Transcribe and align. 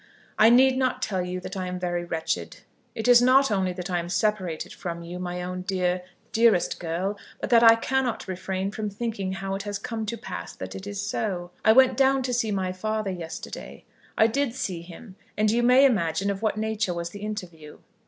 I 0.39 0.49
need 0.49 0.77
not 0.79 1.03
tell 1.03 1.21
you 1.23 1.39
that 1.41 1.55
I 1.55 1.67
am 1.67 1.77
very 1.77 2.03
wretched. 2.03 2.61
It 2.95 3.07
is 3.07 3.21
not 3.21 3.51
only 3.51 3.71
that 3.73 3.87
I 3.91 3.99
am 3.99 4.09
separated 4.09 4.73
from 4.73 5.03
you, 5.03 5.19
my 5.19 5.43
own 5.43 5.61
dear, 5.61 6.01
dearest 6.31 6.79
girl, 6.79 7.19
but 7.39 7.51
that 7.51 7.61
I 7.61 7.75
cannot 7.75 8.27
refrain 8.27 8.71
from 8.71 8.89
thinking 8.89 9.33
how 9.33 9.53
it 9.53 9.61
has 9.61 9.77
come 9.77 10.07
to 10.07 10.17
pass 10.17 10.55
that 10.55 10.73
it 10.73 10.87
is 10.87 10.99
so. 10.99 11.51
I 11.63 11.73
went 11.73 11.97
down 11.97 12.23
to 12.23 12.33
see 12.33 12.49
my 12.49 12.71
father 12.71 13.11
yesterday. 13.11 13.85
I 14.17 14.25
did 14.25 14.55
see 14.55 14.81
him, 14.81 15.17
and 15.37 15.51
you 15.51 15.61
may 15.61 15.85
imagine 15.85 16.31
of 16.31 16.41
what 16.41 16.57
nature 16.57 16.95
was 16.95 17.11
the 17.11 17.19
interview. 17.21 17.77